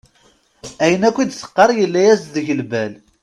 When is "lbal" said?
2.59-2.93